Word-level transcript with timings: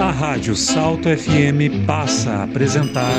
A 0.00 0.10
Rádio 0.10 0.54
Salto 0.54 1.08
FM 1.08 1.86
passa 1.86 2.30
a 2.30 2.44
apresentar 2.44 3.18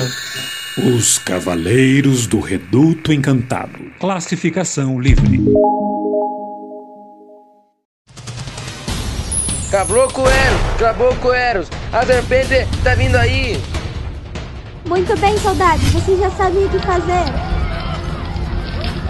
Os 0.78 1.18
Cavaleiros 1.20 2.28
do 2.28 2.40
Reduto 2.40 3.12
Encantado. 3.12 3.78
Classificação 4.00 5.00
Livre. 5.00 5.40
Cabloco 9.70 10.22
Eros! 10.22 10.62
Cabloco 10.80 11.34
Eros! 11.34 11.70
A 11.92 12.06
serpente 12.06 12.68
tá 12.84 12.96
vindo 12.96 13.16
aí! 13.16 13.62
Muito 14.88 15.18
bem, 15.20 15.38
soldados, 15.40 15.84
vocês 15.92 16.20
já 16.20 16.32
sabem 16.32 16.66
o 16.66 16.70
que 16.70 16.80
fazer. 16.80 17.53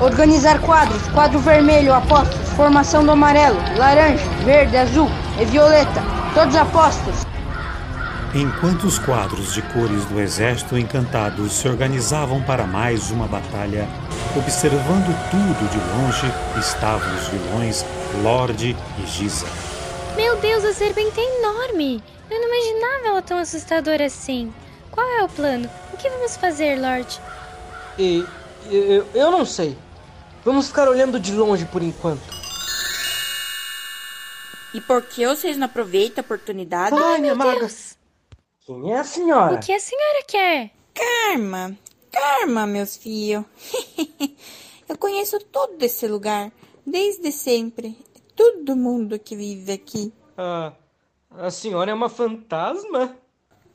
Organizar 0.03 0.59
quadros: 0.59 1.01
quadro 1.13 1.39
vermelho, 1.39 1.93
apostos, 1.93 2.49
formação 2.57 3.05
do 3.05 3.11
amarelo, 3.11 3.57
laranja, 3.77 4.27
verde, 4.43 4.75
azul 4.75 5.07
e 5.39 5.45
violeta, 5.45 6.03
todos 6.33 6.57
apostos. 6.57 7.25
Enquanto 8.35 8.83
os 8.83 8.99
quadros 8.99 9.53
de 9.53 9.61
cores 9.61 10.03
do 10.05 10.19
Exército 10.19 10.77
Encantado 10.77 11.47
se 11.47 11.69
organizavam 11.69 12.41
para 12.41 12.67
mais 12.67 13.11
uma 13.11 13.27
batalha, 13.27 13.87
observando 14.35 15.15
tudo 15.31 15.69
de 15.69 15.77
longe 15.95 16.59
estavam 16.59 17.07
os 17.15 17.27
vilões 17.29 17.85
Lorde 18.21 18.75
e 19.01 19.07
Giza. 19.07 19.45
Meu 20.17 20.35
Deus, 20.35 20.65
a 20.65 20.73
serpente 20.73 21.17
é 21.17 21.39
enorme! 21.39 22.03
Eu 22.29 22.41
não 22.41 22.47
imaginava 22.49 23.07
ela 23.07 23.21
tão 23.21 23.37
assustadora 23.37 24.05
assim. 24.05 24.53
Qual 24.91 25.07
é 25.07 25.23
o 25.23 25.29
plano? 25.29 25.69
O 25.93 25.97
que 25.97 26.09
vamos 26.09 26.35
fazer, 26.35 26.77
Lorde? 26.77 27.21
E 27.97 28.25
eu, 28.69 29.07
eu 29.13 29.31
não 29.31 29.45
sei. 29.45 29.77
Vamos 30.43 30.67
ficar 30.67 30.89
olhando 30.89 31.19
de 31.19 31.31
longe 31.31 31.65
por 31.65 31.81
enquanto. 31.81 32.21
E 34.73 34.81
por 34.81 35.01
que 35.03 35.25
vocês 35.25 35.55
não 35.55 35.65
aproveitam 35.67 36.21
a 36.21 36.25
oportunidade? 36.25 36.95
Ai, 36.95 37.21
minha 37.21 37.35
maga. 37.35 37.59
Deus. 37.59 37.95
Quem 38.65 38.93
é 38.93 38.99
a 38.99 39.03
senhora? 39.03 39.55
O 39.55 39.59
que 39.59 39.71
a 39.71 39.79
senhora 39.79 40.23
quer? 40.27 40.71
Karma, 40.93 41.77
karma, 42.11 42.65
meus 42.65 42.97
filhos. 42.97 43.45
Eu 44.87 44.97
conheço 44.97 45.39
todo 45.39 45.81
esse 45.81 46.07
lugar, 46.07 46.51
desde 46.85 47.31
sempre. 47.31 47.97
Todo 48.35 48.75
mundo 48.75 49.19
que 49.19 49.35
vive 49.35 49.71
aqui. 49.71 50.13
Ah, 50.37 50.73
a 51.31 51.51
senhora 51.51 51.91
é 51.91 51.93
uma 51.93 52.09
fantasma? 52.09 53.15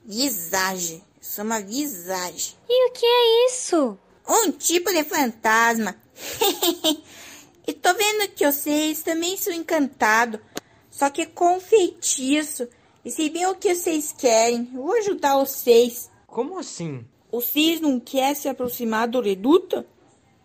Visagem, 0.05 1.03
sou 1.21 1.45
uma 1.45 1.61
visagem. 1.61 2.55
E 2.69 2.89
o 2.89 2.93
que 2.93 3.07
é 3.07 3.47
isso? 3.47 3.99
Um 4.29 4.53
tipo 4.53 4.93
de 4.93 5.05
fantasma. 5.05 5.97
e 7.67 7.73
tô 7.73 7.95
vendo 7.95 8.29
que 8.35 8.45
vocês 8.45 9.03
também 9.03 9.37
são 9.37 9.53
encantados, 9.55 10.41
só 10.91 11.09
que 11.09 11.25
com 11.25 11.59
feitiço. 11.59 12.69
E 13.05 13.11
sei 13.11 13.31
bem 13.31 13.47
o 13.47 13.55
que 13.55 13.75
vocês 13.75 14.15
querem. 14.17 14.71
Eu 14.75 14.83
vou 14.83 14.95
ajudar 14.99 15.39
vocês. 15.39 16.11
Como 16.27 16.59
assim? 16.59 17.07
Vocês 17.33 17.81
não 17.81 17.99
querem 17.99 18.35
se 18.35 18.49
aproximar 18.49 19.09
do 19.09 19.23
reduto? 19.23 19.85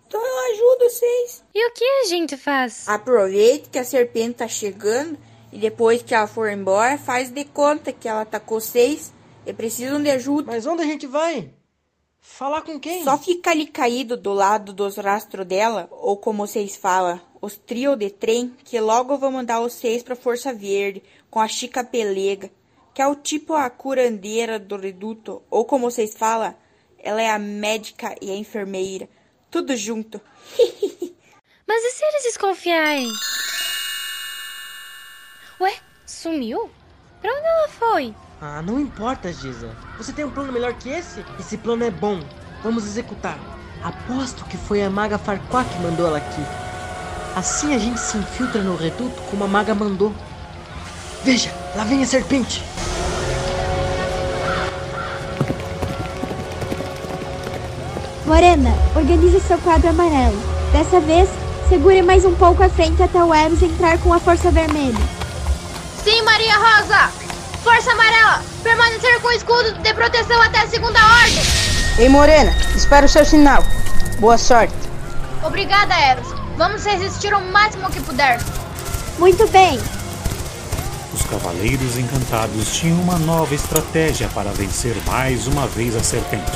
Então 0.07 0.21
eu 0.25 0.53
ajudo 0.53 0.89
vocês. 0.89 1.43
E 1.53 1.67
o 1.67 1.73
que 1.73 1.83
a 1.83 2.05
gente 2.05 2.37
faz? 2.37 2.87
Aproveite 2.87 3.69
que 3.69 3.79
a 3.79 3.83
serpente 3.83 4.35
tá 4.35 4.47
chegando 4.47 5.17
e 5.51 5.57
depois 5.57 6.01
que 6.01 6.15
ela 6.15 6.27
for 6.27 6.49
embora, 6.49 6.97
faz 6.97 7.29
de 7.29 7.43
conta 7.45 7.91
que 7.91 8.07
ela 8.07 8.21
atacou 8.21 8.61
vocês 8.61 9.11
e 9.45 9.51
precisam 9.53 10.01
de 10.01 10.09
ajuda. 10.09 10.51
Mas 10.51 10.65
onde 10.65 10.83
a 10.83 10.85
gente 10.85 11.05
vai? 11.05 11.51
Falar 12.25 12.61
com 12.61 12.79
quem? 12.79 13.03
Só 13.03 13.17
fica 13.17 13.51
ali 13.51 13.67
caído 13.67 14.15
do 14.15 14.31
lado 14.31 14.71
dos 14.71 14.95
rastros 14.95 15.45
dela, 15.45 15.89
ou 15.91 16.15
como 16.15 16.47
vocês 16.47 16.77
falam, 16.77 17.19
os 17.41 17.57
trio 17.57 17.97
de 17.97 18.09
trem, 18.09 18.55
que 18.63 18.79
logo 18.79 19.17
vão 19.17 19.33
mandar 19.33 19.59
vocês 19.59 20.01
pra 20.01 20.15
Força 20.15 20.53
Verde, 20.53 21.03
com 21.29 21.41
a 21.41 21.49
Chica 21.49 21.83
Pelega, 21.83 22.49
que 22.93 23.01
é 23.01 23.07
o 23.07 23.15
tipo 23.15 23.53
a 23.53 23.69
curandeira 23.69 24.57
do 24.57 24.77
reduto, 24.77 25.43
ou 25.51 25.65
como 25.65 25.91
vocês 25.91 26.15
falam, 26.15 26.55
ela 26.97 27.21
é 27.21 27.29
a 27.29 27.37
médica 27.37 28.15
e 28.21 28.31
a 28.31 28.35
enfermeira, 28.35 29.09
tudo 29.51 29.75
junto. 29.75 30.21
Mas 31.67 31.83
e 31.83 31.91
se 31.91 32.05
eles 32.05 32.23
desconfiarem? 32.23 33.11
Ué, 35.59 35.75
sumiu? 36.05 36.71
Pra 37.21 37.31
onde 37.31 37.45
ela 37.45 37.67
foi? 37.67 38.15
Ah, 38.45 38.61
não 38.61 38.77
importa, 38.77 39.31
Giza. 39.31 39.69
Você 39.97 40.11
tem 40.11 40.25
um 40.25 40.29
plano 40.29 40.51
melhor 40.51 40.73
que 40.73 40.89
esse? 40.89 41.23
Esse 41.39 41.55
plano 41.55 41.85
é 41.85 41.89
bom. 41.89 42.19
Vamos 42.61 42.83
executar. 42.83 43.39
Aposto 43.81 44.43
que 44.43 44.57
foi 44.57 44.83
a 44.83 44.89
maga 44.89 45.17
Farquaad 45.17 45.69
que 45.69 45.81
mandou 45.81 46.07
ela 46.07 46.17
aqui. 46.17 46.41
Assim 47.37 47.73
a 47.73 47.77
gente 47.77 48.01
se 48.01 48.17
infiltra 48.17 48.61
no 48.61 48.75
reduto 48.75 49.15
como 49.31 49.45
a 49.45 49.47
maga 49.47 49.73
mandou. 49.73 50.13
Veja, 51.23 51.53
lá 51.73 51.85
vem 51.85 52.03
a 52.03 52.05
serpente. 52.05 52.61
Morena, 58.25 58.71
organize 58.93 59.39
seu 59.39 59.57
quadro 59.59 59.89
amarelo. 59.89 60.37
Dessa 60.73 60.99
vez, 60.99 61.29
segure 61.69 62.01
mais 62.01 62.25
um 62.25 62.35
pouco 62.35 62.61
à 62.61 62.67
frente 62.67 63.01
até 63.01 63.23
o 63.23 63.33
Eros 63.33 63.63
entrar 63.63 63.97
com 63.99 64.13
a 64.13 64.19
força 64.19 64.51
vermelha. 64.51 64.99
Sim, 66.03 66.21
Maria 66.23 66.57
Rosa! 66.57 67.22
Força 67.63 67.91
amarela! 67.93 68.43
Permanecer 68.61 69.21
com 69.21 69.29
o 69.29 69.31
escudo 69.31 69.71
de 69.81 69.93
proteção 69.93 70.41
até 70.41 70.59
a 70.59 70.67
segunda 70.67 70.99
ordem! 70.99 71.43
Ei, 71.97 72.09
Morena, 72.09 72.51
espera 72.75 73.05
o 73.05 73.09
seu 73.09 73.23
sinal. 73.23 73.63
Boa 74.19 74.37
sorte. 74.37 74.73
Obrigada, 75.41 75.93
Eros. 75.97 76.27
Vamos 76.57 76.85
resistir 76.85 77.33
o 77.33 77.39
máximo 77.39 77.89
que 77.89 78.01
puder. 78.01 78.39
Muito 79.17 79.47
bem. 79.47 79.79
Os 81.13 81.21
Cavaleiros 81.23 81.97
Encantados 81.97 82.75
tinham 82.75 82.99
uma 82.99 83.17
nova 83.17 83.55
estratégia 83.55 84.27
para 84.29 84.51
vencer 84.51 84.95
mais 85.05 85.47
uma 85.47 85.65
vez 85.65 85.95
a 85.95 86.03
serpente. 86.03 86.51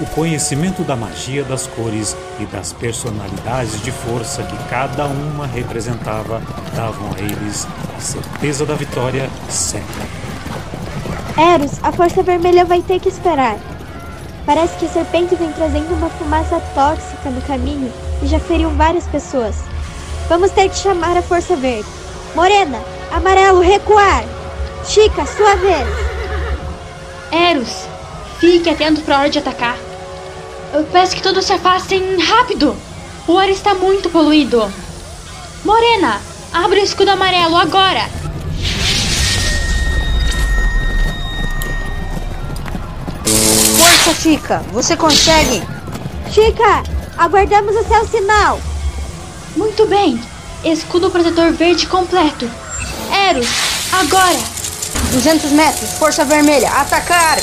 O 0.00 0.06
conhecimento 0.06 0.84
da 0.84 0.96
magia 0.96 1.44
das 1.44 1.66
cores 1.66 2.16
e 2.38 2.46
das 2.46 2.72
personalidades 2.72 3.82
de 3.82 3.90
força 3.90 4.42
que 4.42 4.56
cada 4.70 5.04
uma 5.06 5.46
representava 5.46 6.40
davam 6.74 7.10
a 7.14 7.20
eles 7.20 7.66
certeza 8.00 8.66
da 8.66 8.74
vitória 8.74 9.30
sempre. 9.48 10.06
Eros, 11.36 11.72
a 11.82 11.92
força 11.92 12.22
vermelha 12.22 12.64
vai 12.64 12.82
ter 12.82 12.98
que 13.00 13.08
esperar. 13.08 13.56
Parece 14.46 14.76
que 14.78 14.86
a 14.86 14.88
serpente 14.88 15.34
vem 15.34 15.52
trazendo 15.52 15.92
uma 15.94 16.08
fumaça 16.08 16.60
tóxica 16.74 17.30
no 17.30 17.42
caminho 17.42 17.92
e 18.22 18.26
já 18.26 18.38
feriu 18.38 18.70
várias 18.70 19.06
pessoas. 19.06 19.56
Vamos 20.28 20.50
ter 20.52 20.68
que 20.68 20.76
chamar 20.76 21.16
a 21.16 21.22
força 21.22 21.56
verde. 21.56 21.88
Morena, 22.34 22.80
amarelo, 23.12 23.60
recuar! 23.60 24.24
Chica, 24.84 25.26
sua 25.26 25.56
vez! 25.56 25.86
Eros, 27.30 27.86
fique 28.38 28.70
atento 28.70 29.02
para 29.02 29.16
a 29.16 29.20
hora 29.20 29.30
de 29.30 29.38
atacar. 29.38 29.76
Eu 30.72 30.84
peço 30.84 31.16
que 31.16 31.22
todos 31.22 31.44
se 31.44 31.52
afastem 31.52 32.20
rápido. 32.20 32.76
O 33.26 33.36
ar 33.36 33.48
está 33.48 33.74
muito 33.74 34.08
poluído. 34.10 34.70
Morena, 35.64 36.20
abre 36.52 36.80
o 36.80 36.84
escudo 36.84 37.10
amarelo 37.10 37.56
agora. 37.56 38.08
Força, 43.78 44.14
Chica. 44.14 44.62
Você 44.72 44.96
consegue. 44.96 45.62
Chica, 46.30 46.82
aguardamos 47.16 47.74
o 47.74 47.84
seu 47.84 48.06
sinal. 48.06 48.60
Muito 49.56 49.86
bem. 49.86 50.20
Escudo 50.64 51.10
protetor 51.10 51.52
verde 51.52 51.86
completo. 51.86 52.48
Eros, 53.28 53.48
agora. 53.92 54.38
200 55.12 55.50
metros. 55.52 55.92
Força 55.94 56.24
vermelha. 56.24 56.70
Atacar. 56.70 57.38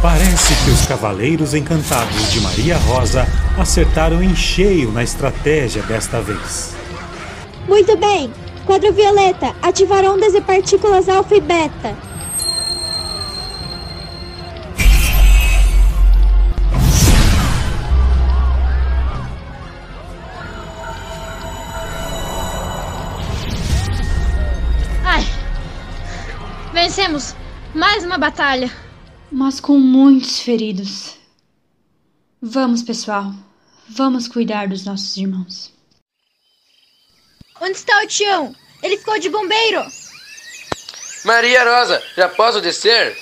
Parece 0.00 0.54
que 0.64 0.70
os 0.70 0.86
Cavaleiros 0.86 1.54
Encantados 1.54 2.32
de 2.32 2.40
Maria 2.40 2.76
Rosa 2.76 3.26
acertaram 3.58 4.22
em 4.22 4.34
cheio 4.34 4.92
na 4.92 5.02
estratégia 5.02 5.82
desta 5.82 6.20
vez. 6.20 6.76
Muito 7.66 7.96
bem. 7.96 8.32
Quadro 8.64 8.92
violeta, 8.92 9.56
ativar 9.60 10.04
ondas 10.04 10.34
e 10.34 10.40
partículas 10.40 11.08
alfa 11.08 11.34
e 11.34 11.40
beta. 11.40 11.96
Ai! 25.04 25.26
Vencemos! 26.72 27.34
Mais 27.74 28.04
uma 28.04 28.16
batalha! 28.16 28.87
Mas 29.30 29.60
com 29.60 29.78
muitos 29.78 30.40
feridos. 30.40 31.16
Vamos, 32.40 32.82
pessoal. 32.82 33.32
Vamos 33.88 34.28
cuidar 34.28 34.68
dos 34.68 34.84
nossos 34.84 35.16
irmãos. 35.16 35.72
Onde 37.60 37.76
está 37.76 38.02
o 38.02 38.06
Tião? 38.06 38.54
Ele 38.82 38.96
ficou 38.96 39.18
de 39.18 39.28
bombeiro! 39.28 39.84
Maria 41.24 41.64
Rosa, 41.64 42.02
já 42.16 42.28
posso 42.28 42.60
descer? 42.60 43.18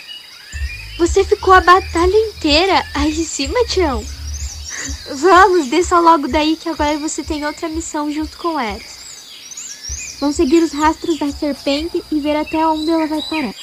Você 0.99 1.25
ficou 1.25 1.55
a 1.55 1.61
batalha 1.61 2.17
inteira 2.17 2.85
aí 2.95 3.11
em 3.11 3.25
cima, 3.25 3.59
Tião? 3.67 4.05
Vamos, 5.15 5.69
desça 5.69 5.99
logo 5.99 6.29
daí 6.29 6.57
que 6.57 6.69
agora 6.69 6.99
você 6.99 7.25
tem 7.25 7.45
outra 7.45 7.69
missão 7.69 8.11
junto 8.13 8.37
com 8.39 8.61
Eros. 8.61 8.97
Vão 10.21 10.33
seguir 10.33 10.63
os 10.63 10.73
rastros 10.73 11.19
da 11.19 11.31
serpente 11.31 12.03
e 12.11 12.21
ver 12.21 12.37
até 12.37 12.67
onde 12.67 12.91
ela 12.91 13.07
vai 13.07 13.23
parar. 13.23 13.55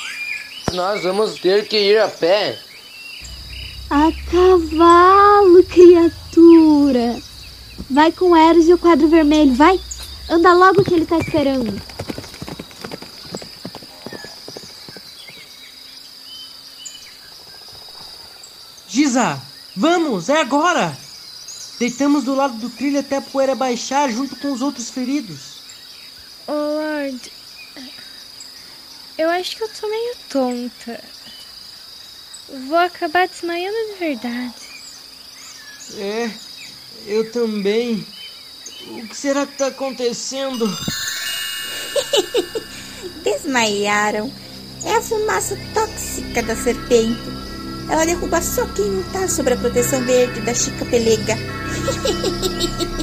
Nós 0.73 1.03
vamos 1.03 1.35
ter 1.39 1.67
que 1.67 1.77
ir 1.77 1.99
a 1.99 2.07
pé. 2.07 2.57
A 3.91 4.11
cavalo, 4.31 5.63
criatura! 5.65 7.21
Vai 7.91 8.11
com 8.11 8.35
Eros 8.35 8.67
e 8.67 8.73
o 8.73 8.77
quadro 8.79 9.07
vermelho, 9.07 9.53
vai! 9.53 9.79
Anda 10.27 10.51
logo 10.53 10.83
que 10.83 10.95
ele 10.95 11.05
tá 11.05 11.19
esperando. 11.19 11.79
Giza, 18.87 19.39
vamos, 19.75 20.29
é 20.29 20.41
agora! 20.41 20.97
Deitamos 21.77 22.23
do 22.23 22.33
lado 22.33 22.57
do 22.57 22.69
trilho 22.69 22.99
até 22.99 23.17
a 23.17 23.21
poeira 23.21 23.53
baixar 23.53 24.09
junto 24.09 24.35
com 24.37 24.51
os 24.51 24.61
outros 24.61 24.89
feridos. 24.89 25.61
Oh, 26.47 26.51
Lord. 26.51 27.31
Eu 29.18 29.30
acho 29.30 29.56
que 29.56 29.63
eu 29.63 29.69
tô 29.69 29.88
meio 29.88 30.15
tonta. 30.30 31.04
Vou 32.68 32.77
acabar 32.77 33.27
desmaiando 33.27 33.94
de 33.94 34.00
verdade. 34.00 34.54
É, 35.98 36.30
eu 37.06 37.31
também. 37.31 38.06
O 38.88 39.07
que 39.07 39.15
será 39.15 39.45
que 39.45 39.57
tá 39.57 39.68
acontecendo? 39.68 40.65
Desmaiaram. 43.24 44.31
É 44.83 44.95
a 44.95 45.01
fumaça 45.01 45.57
tóxica 45.74 46.44
da 46.44 46.56
serpente. 46.56 47.21
Ela 47.89 48.06
derruba 48.06 48.42
só 48.42 48.65
quem 48.68 48.86
não 48.86 49.04
tá 49.12 49.27
sob 49.27 49.54
a 49.54 49.57
proteção 49.57 50.04
verde 50.04 50.42
da 50.42 50.54
Chica 50.54 50.86
Pelega. 50.86 51.36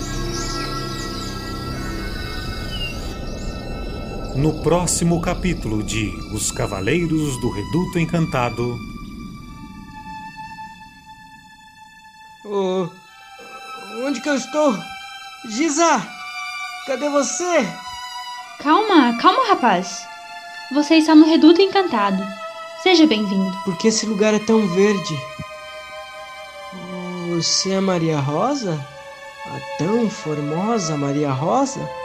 No 4.37 4.62
próximo 4.62 5.21
capítulo 5.21 5.82
de 5.82 6.09
Os 6.32 6.50
Cavaleiros 6.53 7.41
do 7.41 7.50
Reduto 7.50 7.99
Encantado. 7.99 8.79
Oh, 12.44 12.88
onde 14.05 14.21
que 14.21 14.29
eu 14.29 14.37
estou? 14.37 14.77
Giza! 15.49 16.06
Cadê 16.87 17.09
você? 17.09 17.67
Calma, 18.61 19.17
calma, 19.21 19.49
rapaz. 19.49 20.06
Você 20.73 20.97
está 20.97 21.15
no 21.15 21.26
Reduto 21.26 21.61
Encantado. 21.61 22.23
Seja 22.83 23.06
bem-vindo. 23.06 23.56
Por 23.65 23.76
que 23.76 23.88
esse 23.88 24.06
lugar 24.06 24.33
é 24.33 24.38
tão 24.38 24.67
verde? 24.69 25.19
Você 27.31 27.73
é 27.73 27.81
Maria 27.81 28.19
Rosa? 28.21 28.79
A 29.47 29.79
tão 29.79 30.09
formosa 30.09 30.97
Maria 30.97 31.33
Rosa? 31.33 32.00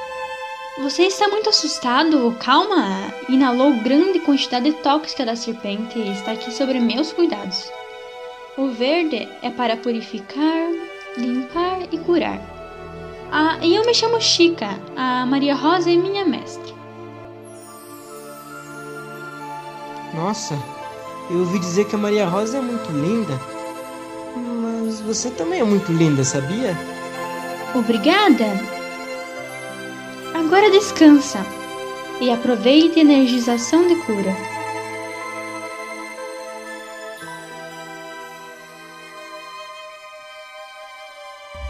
Você 0.78 1.04
está 1.04 1.30
muito 1.30 1.50
assustado? 1.50 2.36
Calma! 2.38 3.14
Inalou 3.30 3.78
grande 3.78 4.20
quantidade 4.20 4.74
tóxica 4.84 5.26
da 5.26 5.34
serpente 5.34 5.98
e 5.98 6.12
está 6.12 6.34
aqui 6.34 6.52
sobre 6.52 6.82
meus 6.82 7.14
cuidados. 7.14 7.72
O 8.58 8.68
verde 8.68 9.26
é 9.42 9.50
para 9.50 9.78
purificar, 9.78 10.70
limpar 11.18 11.80
e 11.94 11.98
curar. 11.98 12.42
Ah, 13.32 13.58
e 13.62 13.74
eu 13.74 13.86
me 13.86 13.94
chamo 13.94 14.20
Chica. 14.20 14.78
A 14.98 15.26
Maria 15.26 15.56
Rosa 15.56 15.90
é 15.90 15.96
minha 15.96 16.26
mestre. 16.26 16.76
Nossa, 20.14 20.62
eu 21.30 21.40
ouvi 21.40 21.58
dizer 21.60 21.86
que 21.86 21.96
a 21.96 22.00
Maria 22.00 22.28
Rosa 22.28 22.58
é 22.58 22.62
muito 22.62 22.92
linda. 22.92 23.40
Mas 24.36 25.00
você 25.00 25.30
também 25.32 25.62
é 25.62 25.64
muito 25.64 25.90
linda, 25.94 26.26
sabia? 26.26 26.78
Obrigada! 27.74 28.75
Agora 30.46 30.70
descansa 30.70 31.44
e 32.22 32.32
aproveite 32.32 33.00
a 33.00 33.02
energização 33.02 33.88
de 33.88 33.96
cura. 34.06 34.32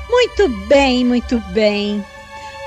Muito 0.10 0.50
bem, 0.68 1.06
muito 1.06 1.39
bem. 1.54 2.06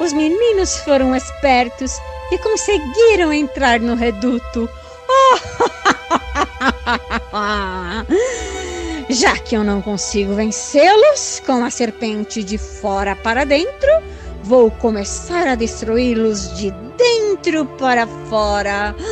Os 0.00 0.14
meninos 0.14 0.78
foram 0.78 1.14
espertos 1.14 1.92
e 2.32 2.38
conseguiram 2.38 3.30
entrar 3.30 3.78
no 3.78 3.94
reduto. 3.94 4.66
Já 9.10 9.36
que 9.36 9.54
eu 9.54 9.62
não 9.62 9.82
consigo 9.82 10.34
vencê-los 10.34 11.42
com 11.44 11.62
a 11.62 11.70
serpente 11.70 12.42
de 12.42 12.56
fora 12.56 13.14
para 13.14 13.44
dentro, 13.44 13.90
vou 14.48 14.70
começar 14.70 15.46
a 15.46 15.54
destruí-los 15.54 16.56
de 16.56 16.70
dentro 16.96 17.66
para 17.66 18.06
fora. 18.30 18.94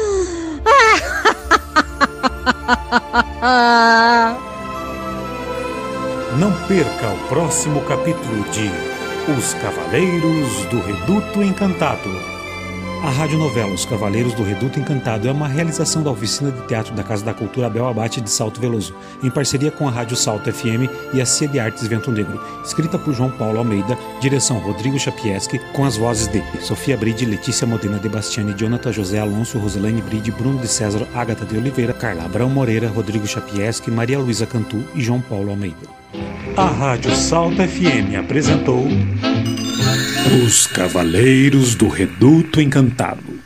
Não 6.38 6.50
perca 6.66 7.08
o 7.08 7.18
próximo 7.28 7.82
capítulo 7.82 8.44
de 8.50 8.70
Os 9.38 9.52
Cavaleiros 9.54 10.64
do 10.70 10.80
Reduto 10.80 11.42
Encantado. 11.42 12.35
A 13.06 13.10
radionovela 13.10 13.72
Os 13.72 13.84
Cavaleiros 13.84 14.34
do 14.34 14.42
Reduto 14.42 14.80
Encantado 14.80 15.28
é 15.28 15.30
uma 15.30 15.46
realização 15.46 16.02
da 16.02 16.10
oficina 16.10 16.50
de 16.50 16.60
teatro 16.66 16.92
da 16.92 17.04
Casa 17.04 17.24
da 17.24 17.32
Cultura 17.32 17.68
Abel 17.68 17.86
Abate 17.86 18.20
de 18.20 18.28
Salto 18.28 18.60
Veloso, 18.60 18.96
em 19.22 19.30
parceria 19.30 19.70
com 19.70 19.86
a 19.86 19.92
Rádio 19.92 20.16
Salto 20.16 20.52
FM 20.52 20.90
e 21.14 21.20
a 21.20 21.24
Cia 21.24 21.46
de 21.46 21.60
Artes 21.60 21.86
Vento 21.86 22.10
Negro, 22.10 22.42
escrita 22.64 22.98
por 22.98 23.14
João 23.14 23.30
Paulo 23.30 23.58
Almeida, 23.58 23.96
direção 24.20 24.58
Rodrigo 24.58 24.98
Chapieski, 24.98 25.60
com 25.72 25.84
as 25.84 25.96
vozes 25.96 26.26
de 26.26 26.42
Sofia 26.60 26.96
Bride, 26.96 27.24
Letícia 27.24 27.64
Modena 27.64 28.00
de 28.00 28.08
Bastiani, 28.08 28.54
Jonathan 28.54 28.92
José 28.92 29.20
Alonso, 29.20 29.56
Roselane 29.56 30.02
Bride, 30.02 30.32
Bruno 30.32 30.58
de 30.58 30.66
César, 30.66 31.06
Agatha 31.14 31.44
de 31.44 31.56
Oliveira, 31.56 31.92
Carla 31.92 32.24
Abrão 32.24 32.50
Moreira, 32.50 32.88
Rodrigo 32.88 33.24
Chapieski, 33.24 33.88
Maria 33.88 34.18
Luísa 34.18 34.46
Cantu 34.46 34.84
e 34.96 35.00
João 35.00 35.20
Paulo 35.20 35.50
Almeida. 35.50 35.76
A 36.56 36.66
Rádio 36.66 37.14
Salto 37.14 37.62
FM 37.62 38.18
apresentou 38.18 38.84
Os 40.44 40.66
Cavaleiros 40.66 41.74
do 41.74 41.88
Reduto 41.88 42.60
Encantado. 42.60 43.40